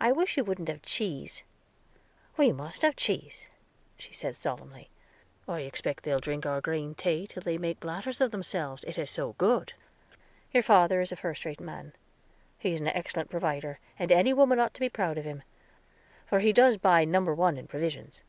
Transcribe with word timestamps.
"I 0.00 0.12
wish 0.12 0.38
you 0.38 0.44
wouldn't 0.44 0.68
have 0.70 0.80
cheese." 0.80 1.42
"We 2.38 2.52
must 2.52 2.80
have 2.80 2.96
cheese," 2.96 3.48
she 3.98 4.14
said 4.14 4.34
solemnly. 4.34 4.88
"I 5.46 5.60
expect 5.60 6.04
they'll 6.04 6.20
drink 6.20 6.46
our 6.46 6.62
green 6.62 6.94
tea 6.94 7.26
till 7.26 7.42
they 7.42 7.58
make 7.58 7.80
bladders 7.80 8.22
of 8.22 8.30
themselves, 8.30 8.82
it 8.84 8.96
is 8.96 9.10
so 9.10 9.34
good. 9.34 9.74
Your 10.54 10.62
father 10.62 11.02
is 11.02 11.12
a 11.12 11.16
first 11.16 11.44
rate 11.44 11.60
man; 11.60 11.92
he 12.58 12.72
is 12.72 12.80
an 12.80 12.88
excellent 12.88 13.28
provider, 13.28 13.78
and 13.98 14.10
any 14.10 14.32
woman 14.32 14.58
ought 14.58 14.72
to 14.72 14.80
be 14.80 14.88
proud 14.88 15.18
of 15.18 15.26
him, 15.26 15.42
for 16.24 16.38
he 16.38 16.50
does 16.54 16.78
buy 16.78 17.04
number 17.04 17.34
one 17.34 17.58
in 17.58 17.66
provisions." 17.66 18.22